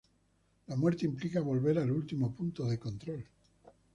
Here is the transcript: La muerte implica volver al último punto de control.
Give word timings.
La 0.65 0.75
muerte 0.75 1.05
implica 1.05 1.41
volver 1.41 1.77
al 1.77 1.91
último 1.91 2.33
punto 2.33 2.65
de 2.65 2.79
control. 2.79 3.23